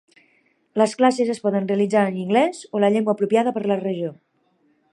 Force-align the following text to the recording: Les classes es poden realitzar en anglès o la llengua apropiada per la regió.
Les 0.81 0.93
classes 1.01 1.29
es 1.33 1.41
poden 1.43 1.67
realitzar 1.71 2.01
en 2.13 2.17
anglès 2.23 2.63
o 2.77 2.81
la 2.85 2.89
llengua 2.95 3.15
apropiada 3.17 3.57
per 3.59 3.65
la 3.73 3.79
regió. 3.83 4.11